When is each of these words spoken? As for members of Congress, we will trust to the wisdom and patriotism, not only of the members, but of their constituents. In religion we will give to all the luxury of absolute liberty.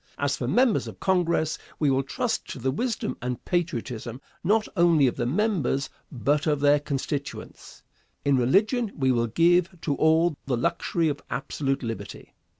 As 0.17 0.35
for 0.35 0.47
members 0.47 0.87
of 0.87 0.99
Congress, 0.99 1.59
we 1.77 1.91
will 1.91 2.01
trust 2.01 2.47
to 2.49 2.57
the 2.57 2.71
wisdom 2.71 3.17
and 3.21 3.45
patriotism, 3.45 4.19
not 4.43 4.67
only 4.75 5.05
of 5.05 5.15
the 5.15 5.27
members, 5.27 5.91
but 6.11 6.47
of 6.47 6.59
their 6.59 6.79
constituents. 6.79 7.83
In 8.25 8.35
religion 8.35 8.91
we 8.97 9.11
will 9.11 9.27
give 9.27 9.79
to 9.81 9.93
all 9.93 10.35
the 10.47 10.57
luxury 10.57 11.07
of 11.07 11.21
absolute 11.29 11.83
liberty. 11.83 12.33